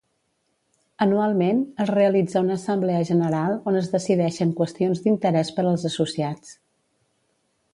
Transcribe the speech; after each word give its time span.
Anualment 1.05 1.59
es 1.83 1.91
realitza 1.97 2.41
una 2.45 2.57
Assemblea 2.61 3.03
General 3.09 3.53
on 3.73 3.77
es 3.83 3.91
decideixen 3.97 4.55
qüestions 4.61 5.05
d'interès 5.05 5.53
per 5.59 5.67
als 5.75 5.87
associats. 5.91 6.57